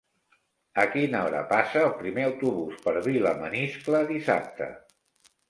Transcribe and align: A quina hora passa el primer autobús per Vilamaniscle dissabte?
A 0.83 0.85
quina 0.93 1.19
hora 1.25 1.41
passa 1.51 1.83
el 1.89 1.93
primer 1.99 2.23
autobús 2.31 2.81
per 2.87 2.95
Vilamaniscle 3.09 4.03
dissabte? 4.15 4.73